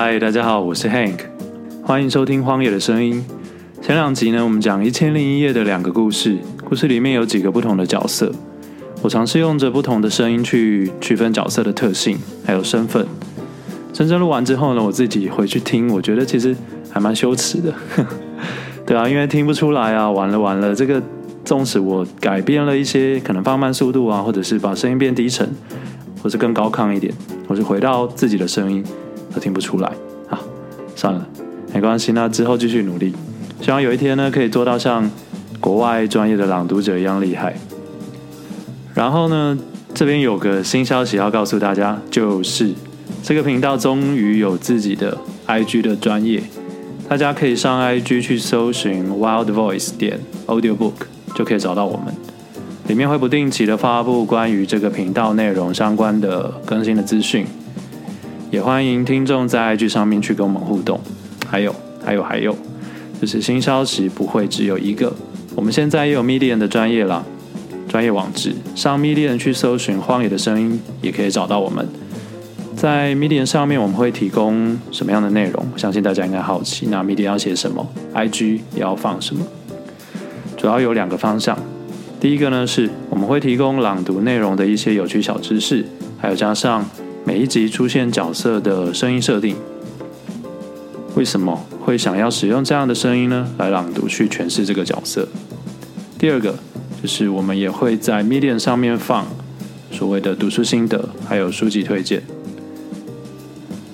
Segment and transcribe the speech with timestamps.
[0.00, 1.18] 嗨，大家好，我是 Hank，
[1.82, 3.26] 欢迎收听《荒野的声音》。
[3.84, 8.30] 前两集呢，我们讲《一千零一夜》的两个故事，故事里面有几个不同的角色。
[9.02, 12.16] 我尝试用着不同的声音去区分角色的特性，
[12.46, 13.04] 还有身份。
[13.92, 16.56] 真正录完之后呢，我自己回去听，我觉得其实
[16.92, 17.74] 还蛮羞耻的。
[18.86, 21.02] 对啊，因为听不出来啊，完了完了，这个
[21.44, 25.50] 纵使我改变了一些，可能放慢速度啊，或者是把声音变低沉，
[26.22, 27.12] 或是更高亢一点，
[27.48, 28.84] 或是回到自己的声音，
[29.38, 29.88] 都听不出来
[30.28, 30.40] 啊。
[30.96, 31.24] 算了，
[31.72, 33.14] 没关系，那之后继续努力，
[33.60, 35.08] 希望有一天呢，可以做到像
[35.60, 37.54] 国外专业的朗读者一样厉害。
[38.94, 39.56] 然后呢，
[39.94, 42.72] 这边有个新消息要告诉大家，就是
[43.22, 45.16] 这个频道终于有自己的
[45.46, 46.42] IG 的专业，
[47.08, 50.94] 大家可以上 IG 去搜寻 Wild Voice 点 Audiobook，
[51.36, 52.12] 就可以找到我们。
[52.88, 57.46] 里面会不定期的发布关于这个频道内容相关的更新的资讯，
[58.50, 60.98] 也欢迎听众在 IG 上面去跟我们互动。
[61.46, 62.56] 还有，还有，还有，
[63.20, 65.12] 就是新消息不会只有一个，
[65.54, 67.24] 我们现在也有 Medium 的专业了。
[67.88, 71.86] 专业网址上 Medium 去搜寻《荒野的声音》，也可以找到我们。
[72.76, 75.66] 在 Medium 上面，我们会提供什么样的内容？
[75.76, 76.86] 相信大家应该好奇。
[76.90, 79.44] 那 Medium 要写什么？IG 也要放什么？
[80.56, 81.58] 主要有两个方向。
[82.20, 85.84] 第一个呢，是我们会提供朗读内容的一些有趣小知识，
[86.18, 86.84] 还有加上
[87.24, 89.56] 每一集出现角色的声音设定。
[91.14, 93.48] 为什么会想要使用这样的声音呢？
[93.58, 95.28] 来朗读去诠释这个角色。
[96.18, 96.54] 第二个。
[97.00, 99.24] 就是我们也会在 Medium 上面放
[99.92, 102.20] 所谓的读书心得，还有书籍推荐。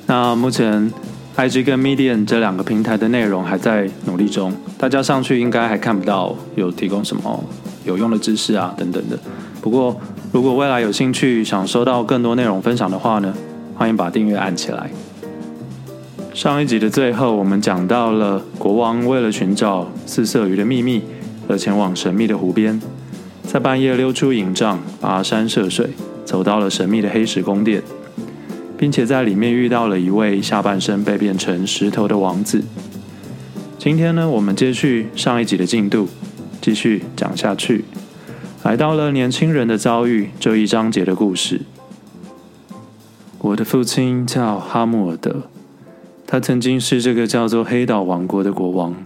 [0.07, 0.91] 那目前
[1.37, 7.45] IG 跟 Medium 这两个平台的内容还在努力中，大家上去应该还看不到有提供什么
[7.85, 9.19] 有用的知识啊等等的。
[9.65, 9.99] 不过
[10.31, 13.33] 如果未来有兴趣想收到更多内容分享的话呢，
[13.75, 14.91] 欢迎把订阅按起来。
[16.35, 21.03] 上一集的最后，我们讲到了国王为了寻找四色鱼的秘密。
[21.49, 22.79] 而前往神秘的湖边，
[23.43, 25.89] 在半夜溜出营帐，跋山涉水，
[26.27, 27.83] 走到了神秘的黑石宫殿，
[28.77, 32.63] 并且在里面遇到了一位下半身被变成石头的王子。
[33.79, 36.07] 今天呢，我们接续上一集的进度，
[36.61, 37.87] 继续讲下去，
[38.65, 41.61] 来到了年轻人的遭遇这一章节的故事。
[43.41, 45.51] 我的父亲叫哈姆尔德，
[46.27, 49.05] 他曾经是这个叫做黑岛王国的国王。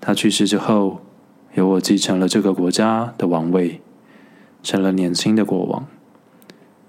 [0.00, 1.00] 他去世之后，
[1.54, 3.80] 由我继承了这个国家的王位，
[4.62, 5.84] 成了年轻的国王，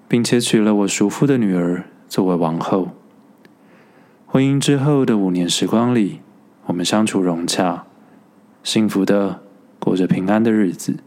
[0.07, 2.89] 并且娶了我叔父的女儿作为王后。
[4.27, 6.19] 婚姻之后的五年时光里，
[6.67, 7.85] 我们相处融洽，
[8.63, 9.41] 幸福的
[9.79, 10.97] 过着平安的日子。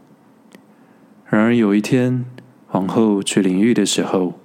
[1.27, 2.25] 然而有一天，
[2.71, 4.39] 王后去淋浴的时候，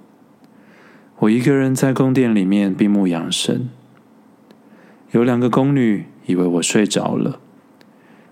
[1.19, 3.69] 我一个人在宫殿里面闭目养神。
[5.11, 7.39] 有两个宫女以为我睡着了。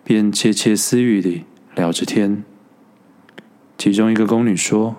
[0.02, 1.46] 便窃窃私语地
[1.76, 2.44] 聊着天。
[3.78, 4.96] 其中一个宫女说：“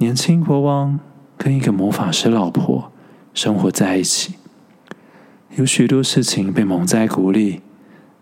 [0.00, 0.98] 年轻国王
[1.36, 2.90] 跟一个魔法师老婆
[3.34, 4.36] 生活在一起，
[5.56, 7.60] 有许多事情被蒙在鼓里，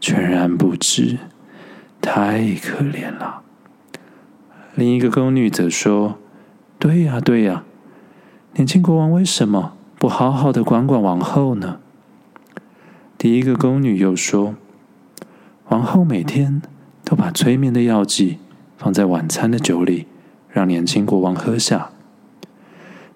[0.01, 1.19] 全然不知，
[2.01, 3.45] 太可怜了。”
[4.75, 6.19] 另一个宫女则说
[6.79, 7.65] ：“对呀，对呀，
[8.55, 11.81] 年轻国王为什么不好好的管管王后呢？”
[13.19, 14.55] 第一个宫女又说。
[15.71, 16.63] 王后每天
[17.05, 18.39] 都把催眠的药剂
[18.79, 20.07] 放在晚餐的酒里，
[20.49, 21.91] 让年轻国王喝下。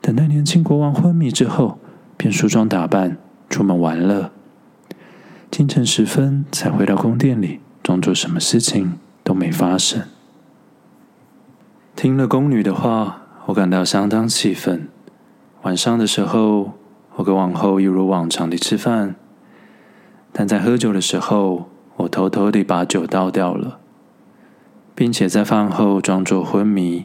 [0.02, 1.78] 等待年轻国王昏迷之后，
[2.18, 3.16] 便梳妆打扮
[3.48, 4.32] 出门玩乐。
[5.50, 10.02] 清晨时分才回到宫殿里，装作什么事情都没发生。
[11.94, 14.88] 听了宫女的话，我感到相当气愤。
[15.62, 16.72] 晚上的时候，
[17.16, 19.14] 我跟王后一如往常的吃饭，
[20.32, 21.68] 但在喝酒的时候。
[21.96, 23.78] 我偷偷地把酒倒掉了，
[24.94, 27.04] 并且在饭后装作昏迷。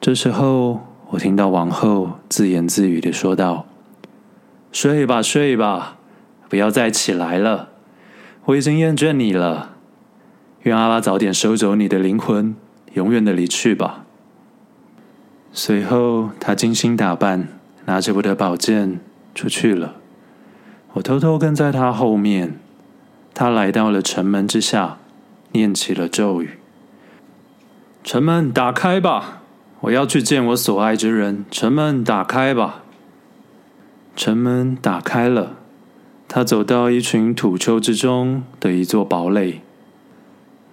[0.00, 0.80] 这时候，
[1.10, 3.66] 我听到王后自言自语地说道
[4.72, 5.98] ：“睡吧，睡吧，
[6.48, 7.68] 不要再起来了。
[8.46, 9.72] 我已经厌倦你了。
[10.62, 12.56] 愿阿拉早点收走你的灵魂，
[12.94, 14.04] 永远的离去吧。”
[15.52, 17.46] 随后，他精心打扮，
[17.84, 18.98] 拿着我的宝剑
[19.34, 19.96] 出去了。
[20.94, 22.58] 我偷偷跟在他后面。
[23.36, 24.98] 他来到了城门之下，
[25.50, 26.50] 念起了咒语
[28.04, 29.42] ：“城门打开吧，
[29.80, 31.44] 我要去见我所爱之人。
[31.50, 32.84] 城门打开吧。”
[34.14, 35.56] 城门打开了，
[36.28, 39.62] 他走到一群土丘之中的一座堡垒，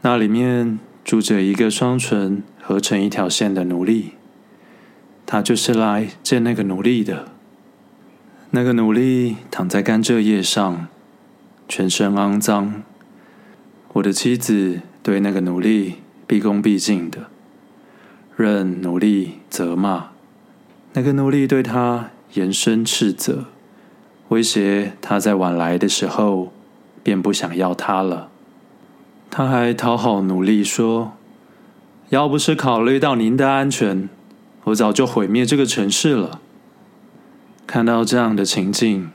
[0.02, 0.78] 那里面
[1.12, 4.12] 住着一个双唇合成一条线的奴隶，
[5.26, 7.26] 他就是来见那个奴隶的。
[8.52, 10.88] 那个奴隶躺在甘蔗叶上，
[11.68, 12.84] 全身肮脏。
[13.92, 17.28] 我的妻子对那个奴隶毕恭毕敬的，
[18.38, 20.12] 任奴隶责骂。
[20.94, 23.48] 那个奴隶对他严声斥责，
[24.30, 26.54] 威胁他在晚来的时候
[27.04, 28.31] 便不想要他了。
[29.34, 31.14] 他还讨好奴隶说
[32.10, 34.10] ：“要不是考虑到您的安全，
[34.66, 36.42] 我早就毁灭这个城市了。”
[37.66, 39.10] 看到这样的情景，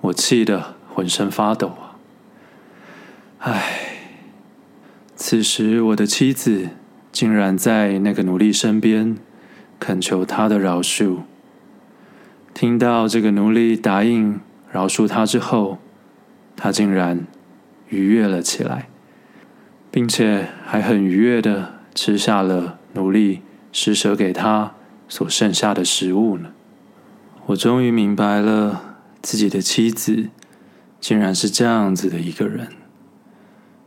[0.00, 2.00] 我气得浑身发抖啊！
[3.40, 3.98] 唉，
[5.14, 6.70] 此时我的妻子
[7.12, 9.18] 竟然在那个奴隶身边
[9.78, 11.18] 恳求他的饶恕。
[12.54, 14.40] 听到这个奴隶答应
[14.72, 15.76] 饶恕他之后，
[16.56, 17.26] 他竟然
[17.90, 18.88] 愉悦了起来。
[19.96, 23.40] 并且还很愉悦地吃下了奴隶
[23.72, 24.74] 施舍给他
[25.08, 26.50] 所剩下的食物呢。
[27.46, 30.28] 我终于明白了，自己的妻子
[31.00, 32.68] 竟然是这样子的一个人。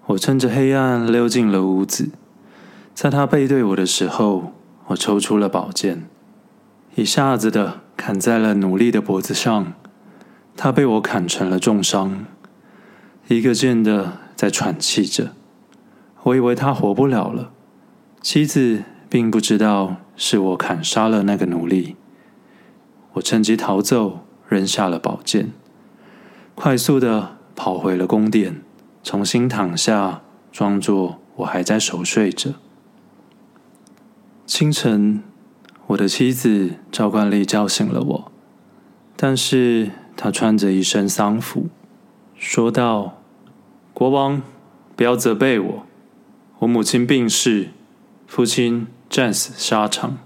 [0.08, 2.10] 我趁着黑暗溜进了屋子，
[2.96, 4.54] 在他背对我的时候，
[4.88, 6.08] 我抽出了宝剑，
[6.96, 9.74] 一下子的砍在了奴隶的脖子上，
[10.58, 12.26] 他被我砍成了重伤，
[13.28, 15.34] 一个劲的在喘气着。
[16.24, 17.52] 我以为他活不了了，
[18.22, 21.96] 妻子并不知道是我砍杀了那个奴隶。
[23.14, 25.52] 我趁机逃走，扔下了宝剑，
[26.56, 28.62] 快速的跑回了宫殿，
[29.02, 30.22] 重新躺下，
[30.52, 32.54] 装作我还在熟睡着。
[34.46, 35.24] 清晨，
[35.88, 38.32] 我的妻子照惯例叫醒了我，
[39.16, 41.68] 但是她穿着一身丧服，
[42.36, 43.22] 说道
[43.94, 44.42] ：“国王，
[44.96, 45.86] 不要责备我。”
[46.60, 47.70] 我母亲病逝，
[48.28, 50.18] 父亲战死沙场，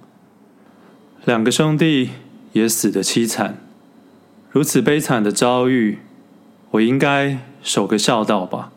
[1.25, 2.09] 两个兄弟
[2.53, 3.59] 也死得凄惨。
[4.49, 5.99] 如此悲惨的遭遇，
[6.71, 8.71] 我应该守个孝道吧？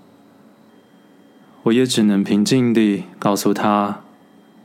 [1.63, 4.03] 我也只能平静地告诉他，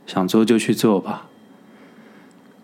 [0.06, 1.28] 想做就去做吧。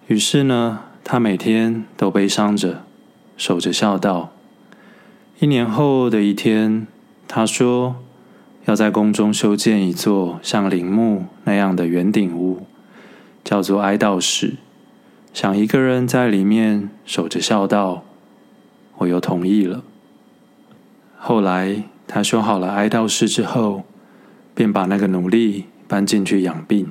[0.09, 2.85] 于是呢，他每天都悲伤着，
[3.39, 4.31] 守着孝道。
[5.39, 6.87] 一年后的一天，
[7.27, 7.97] 他说。
[8.69, 12.67] 要在宫中修建一座像陵墓那样的圆顶屋，
[13.43, 14.57] 叫做哀悼室，
[15.33, 18.05] 想一个人在里面守着孝道，
[18.99, 19.83] 我又同意了。
[21.17, 23.85] 后来他修好了哀悼室之后，
[24.55, 26.91] 便把那个奴隶搬进去养病。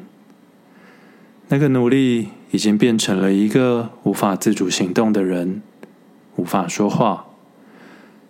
[1.49, 5.61] 那个奴隶已经变成了一个无法自主行动的人，
[6.37, 7.27] 无法说话，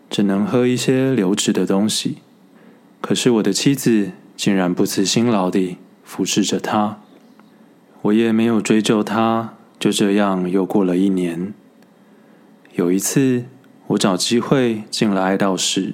[0.10, 2.18] 只能喝一些流质的东西。
[3.00, 7.00] 可是我的妻子竟然不辞辛劳地服侍着他，
[8.02, 11.54] 我也没有追究他，就这样又过了一年。
[12.76, 13.46] 有一次，
[13.88, 15.94] 我找机会进了哀悼室，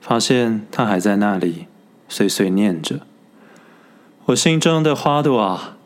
[0.00, 1.66] 发现他还在那里
[2.08, 3.00] 碎碎念着
[4.26, 5.76] ：“我心中的花朵啊，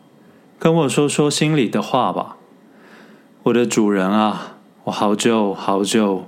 [0.59, 2.37] 跟我说说心里的话吧，
[3.45, 6.27] 我的主人啊，我好久好久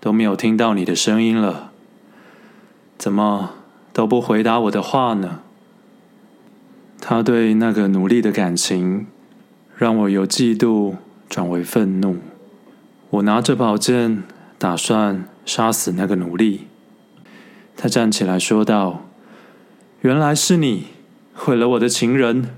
[0.00, 1.68] 都没有听到你的声音了。”
[3.00, 3.54] 怎么
[3.94, 5.40] 都不回答我的话呢？
[7.00, 9.06] 他对那个奴隶的感情，
[9.74, 10.96] 让我由嫉妒
[11.26, 12.18] 转为愤怒。
[13.08, 14.24] 我拿着宝剑，
[14.58, 16.66] 打算杀死那个奴隶。
[17.74, 19.06] 他站起来说道
[20.02, 20.88] ：“原来是你
[21.32, 22.50] 毁了我的情人，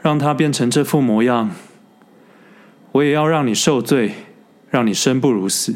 [0.00, 1.50] 让他变成这副模样。
[2.92, 4.14] 我也要让你受罪，
[4.70, 5.74] 让你生不如死。”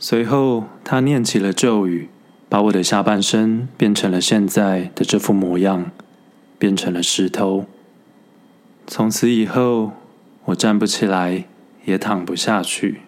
[0.00, 2.08] 随后，他念起了咒语。
[2.48, 5.90] 把我的下半身变成了现在的这副模样，
[6.58, 7.66] 变成了石头。
[8.86, 9.92] 从此以后，
[10.46, 11.44] 我站不起来，
[11.84, 13.00] 也躺不下去。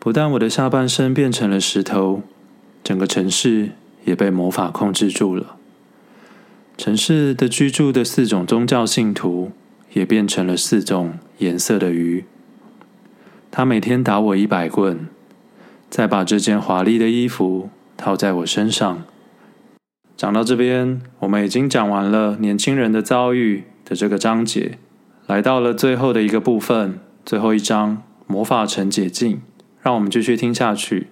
[0.00, 2.22] 不但我的下半身变成了石头，
[2.82, 3.70] 整个城市
[4.04, 5.56] 也被魔法控制住了。
[6.76, 9.52] 城市的居住的四种宗教信徒，
[9.92, 12.24] 也变成了四种颜色的鱼。
[13.50, 15.06] 他每天打我一百棍，
[15.88, 17.68] 再把这件华丽的衣服。
[18.00, 19.02] 套在我身上。
[20.16, 24.78] 讲到这边，我们已经讲完了年轻人的遭遇的这个章节，
[25.26, 29.42] 来到了最后的一个部分，最后一章魔法城解禁。
[29.82, 31.08] 让我们继续听下去。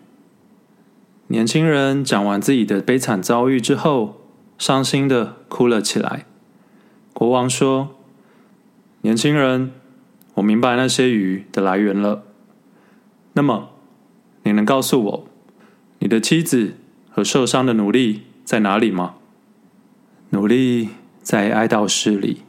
[1.29, 4.21] 年轻人讲完自己的悲惨遭遇之后，
[4.59, 6.27] 伤心的哭了起来。
[7.15, 7.97] 国王说
[9.01, 9.73] ：“年轻人，
[10.35, 12.25] 我明白那些鱼的来源了。
[13.33, 13.71] 那么，
[14.43, 15.28] 你能告诉我？”
[16.01, 16.75] 你的妻子
[17.11, 19.17] 和受伤的奴隶在哪里吗？
[20.31, 20.91] 奴隶
[21.23, 22.43] 在哀悼室里，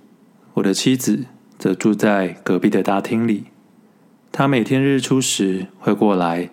[0.55, 1.25] 我的妻子
[1.57, 3.45] 则住在隔壁的大厅里。
[4.31, 6.49] 他每天日出时会过来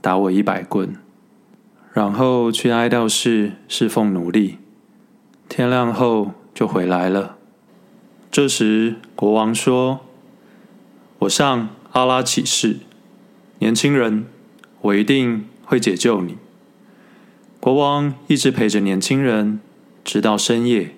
[0.00, 0.96] 打我一百棍，
[1.92, 4.58] 然后去哀悼室侍奉奴隶，
[5.48, 7.36] 天亮后就回来了。
[8.30, 10.00] 这时国王说
[11.20, 12.78] ：“我向阿拉起誓，
[13.60, 14.26] 年轻人，
[14.80, 16.38] 我一定会解救你。”
[17.60, 19.60] 国王一直陪着年轻人，
[20.04, 20.94] 直到深夜。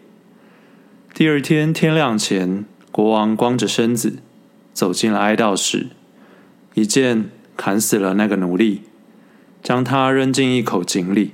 [1.15, 4.19] 第二天天亮前，国王光着身子
[4.73, 5.89] 走进了哀悼室，
[6.75, 8.83] 一剑砍死了那个奴隶，
[9.63, 11.33] 将他扔进一口井里，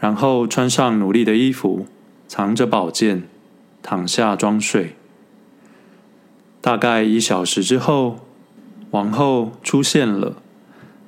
[0.00, 1.86] 然后穿上奴隶的衣服，
[2.26, 3.28] 藏着宝剑，
[3.82, 4.96] 躺下装睡。
[6.60, 8.26] 大概一小时之后，
[8.90, 10.42] 王后出现了。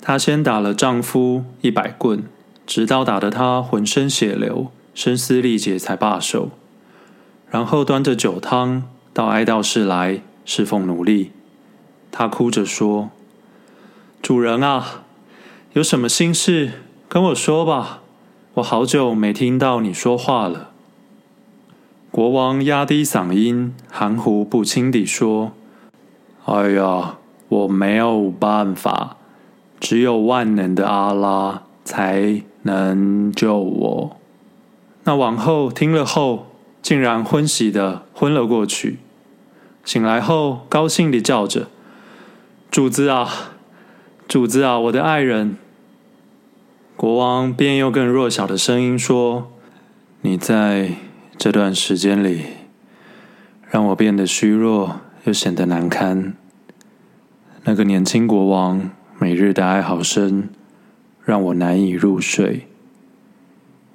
[0.00, 2.24] 她先打了丈夫一百棍，
[2.66, 6.50] 直到打得他浑身血流、声嘶力竭才罢手。
[7.50, 11.32] 然后端着酒汤到哀悼室来侍奉奴隶。
[12.10, 13.10] 她哭着说
[14.22, 15.02] ：“主人啊，
[15.72, 16.72] 有什么心事
[17.08, 18.00] 跟我说吧，
[18.54, 20.70] 我好久没听到你说话了。”
[22.10, 25.52] 国王压低嗓音，含糊不清地说
[26.46, 27.16] ：“哎呀，
[27.48, 29.16] 我没有办法，
[29.80, 34.16] 只有万能的阿拉才能救我。”
[35.04, 36.46] 那王后听了后，
[36.82, 38.98] 竟然昏死的昏了过去。
[39.84, 41.68] 醒来后，高兴地叫着
[42.70, 43.52] ：“主子啊，
[44.26, 45.56] 主子啊，我的爱人！”
[46.96, 49.50] 国王便用更弱小的声音说
[50.22, 50.92] ：“你在。”
[51.38, 52.46] 这段时间里，
[53.70, 56.34] 让我变得虚弱又显得难堪。
[57.62, 60.48] 那个年轻国王每日的哀嚎声，
[61.24, 62.68] 让我难以入睡。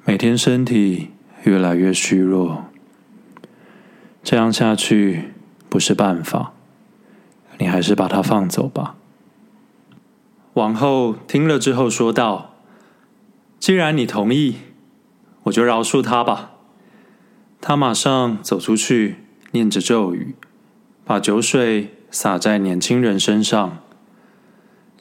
[0.04, 1.12] 每天身体
[1.44, 2.66] 越来越虚弱，
[4.22, 5.30] 这样下去
[5.70, 6.52] 不是办法。
[7.58, 8.96] 你还是把他放走吧。
[10.56, 12.56] 王后听了之后说道
[13.58, 14.58] ：“既然你同意，
[15.44, 16.52] 我就饶恕他吧。”
[17.62, 19.20] 他马上走出去，
[19.52, 20.36] 念着咒语，
[21.06, 23.83] 把酒水洒在年轻人身上。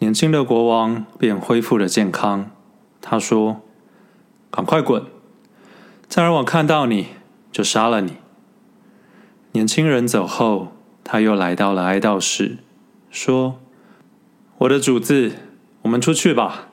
[0.03, 2.51] 年轻的国王便恢复了健康。
[3.01, 3.61] 他说
[4.51, 5.05] ：“赶快滚！
[6.09, 7.07] 再让我看到你，
[7.53, 8.15] 就杀了你。”
[9.53, 10.73] 年轻人走后，
[11.05, 12.59] 他又来到了哀悼室，
[13.13, 13.61] 说
[14.59, 15.35] ：“我的主子，
[15.83, 16.67] 我们出去吧。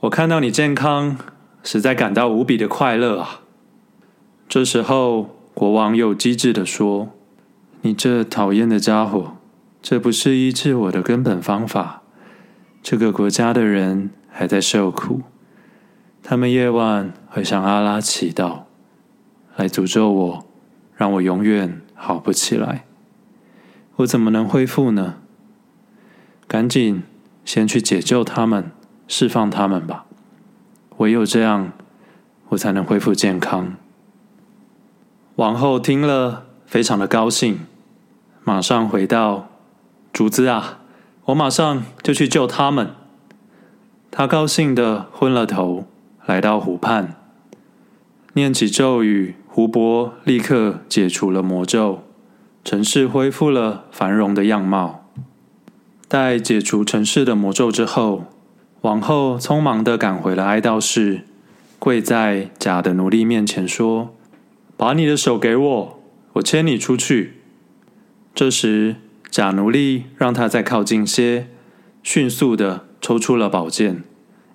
[0.00, 1.18] 我看到你健康，
[1.62, 3.42] 实在感到无比的快乐啊。”
[4.48, 7.10] 这时候，国王又机智地说
[7.82, 9.36] ：“你这讨厌的家伙，
[9.82, 11.97] 这不是医治我的根本方法。
[12.82, 15.22] 这个国家的人还在受苦，
[16.22, 18.60] 他们夜晚会向阿拉祈祷，
[19.56, 20.46] 来诅咒我，
[20.96, 22.84] 让我永远好不起来。
[23.96, 25.16] 我怎么能恢复呢？
[26.46, 27.02] 赶紧
[27.44, 28.70] 先去解救他们，
[29.06, 30.06] 释放他们吧。
[30.98, 31.72] 唯有这样，
[32.50, 33.74] 我才能恢复健康。”
[35.36, 37.60] 王后听了，非常的高兴，
[38.42, 39.48] 马上回到
[40.12, 40.77] ：“主子啊，
[41.28, 42.90] 我马上就去救他们。”
[44.10, 45.86] 他高兴的昏了头，
[46.26, 47.14] 来到湖畔，
[48.32, 52.02] 念起咒语，湖泊立刻解除了魔咒，
[52.64, 55.04] 城市恢复了繁荣的样貌。
[56.08, 58.24] 待解除城市的魔咒之后，
[58.80, 61.24] 王后匆忙的赶回了哀悼室，
[61.78, 64.14] 跪在假的奴隶面前说。
[64.78, 66.00] 把你的手给我，
[66.34, 67.34] 我牵你出去。
[68.34, 68.94] 这时，
[69.30, 71.48] 假奴隶让他再靠近些，
[72.02, 74.02] 迅速的抽出了宝剑，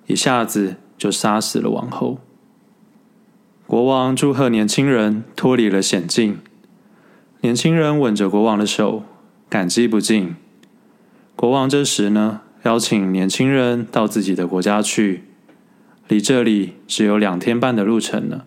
[0.08, 2.20] 一下子就杀死了王后。
[3.68, 6.40] 国王祝贺年轻人脱离了险境，
[7.42, 9.04] 年轻人吻着国王的手，
[9.50, 10.36] 感激不尽。
[11.36, 15.24] 国王这时呢，邀请年轻人到自己的国家去，
[16.08, 18.44] 离这里只有两天半的路程呢。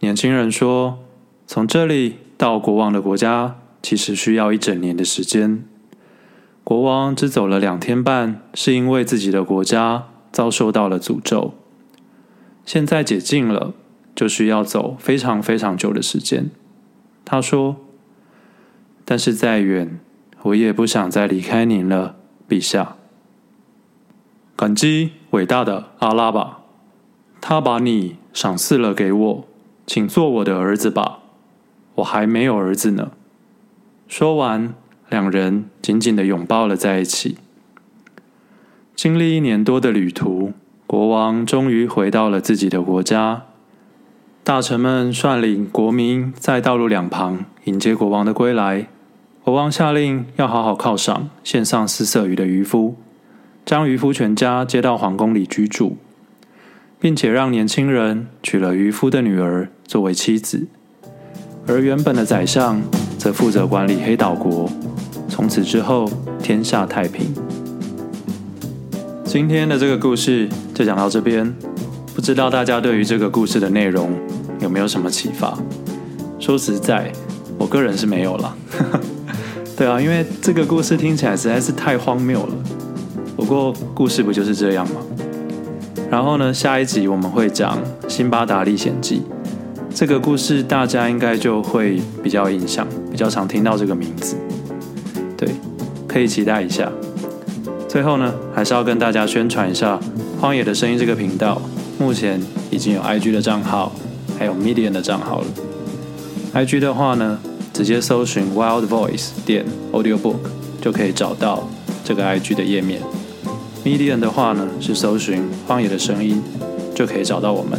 [0.00, 0.98] 年轻人说
[1.46, 5.64] ：“从这里到国王的国家，其实需要一整年的时间。
[6.62, 11.54] 国王只走了两天半，是因为自己的国家遭受到了诅咒。
[12.64, 13.74] 现在解禁了，
[14.14, 16.50] 就需要走非常非常久的时间。”
[17.26, 17.76] 他说
[19.04, 19.98] ：“但是再远，
[20.42, 22.14] 我也不想再离开您了，
[22.48, 22.96] 陛下。
[24.54, 26.60] 感激伟大的阿拉吧，
[27.40, 29.48] 他把你赏赐了给我。”
[29.84, 31.18] 请做我的儿子吧，
[31.96, 33.10] 我还没有儿子呢。
[34.14, 34.74] 说完，
[35.08, 37.38] 两人紧紧的拥抱了在一起。
[38.94, 40.52] 经历一年多的旅途，
[40.86, 43.44] 国王终于回到了自己的国家。
[44.44, 48.86] 大臣们率领国民在道路两旁迎接国王的归来。
[49.42, 52.96] 国王下令要好好犒赏献上四色鱼的渔夫，
[53.64, 55.96] 将渔夫全家接到皇宫里居住，
[57.00, 60.66] 并且让年轻人娶了渔夫的女儿作为妻子，
[61.66, 62.82] 而原本的宰相
[63.22, 64.68] 则负责管理黑岛国。
[65.28, 66.10] 从此之后，
[66.42, 67.32] 天下太平。
[69.24, 71.54] 今天的这个故事就讲到这边，
[72.16, 74.10] 不知道大家对于这个故事的内容
[74.58, 75.56] 有没有什么启发？
[76.40, 77.12] 说实在，
[77.56, 78.56] 我个人是没有了。
[79.78, 82.54] 对啊，因为这个故事听起来实在是太荒谬了。
[83.36, 84.96] 不过故事不就是这样吗？
[86.10, 89.22] 然后呢，下一集我们会讲《辛巴达历险记》
[89.94, 94.36] 这个故事，大家应该就会比较印象，比较常听到这个名字。
[95.36, 95.48] 对，
[96.08, 96.90] 可以期待一下。
[97.88, 100.00] 最后呢，还是要跟大家宣传一下
[100.40, 101.60] 《荒野的声音》这个频道，
[101.98, 103.92] 目前已经有 IG 的账号，
[104.38, 105.46] 还有 Medium 的账号了。
[106.54, 107.38] IG 的话呢，
[107.72, 110.36] 直接搜寻 Wild Voice 点 Audiobook
[110.80, 111.68] 就可以找到
[112.02, 113.00] 这个 IG 的页面。
[113.84, 116.42] Medium 的话呢，是搜寻荒野的声音
[116.94, 117.78] 就可以找到我们。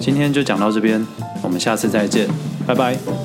[0.00, 1.04] 今天就讲到这边，
[1.44, 2.26] 我们下次再见，
[2.66, 3.23] 拜拜。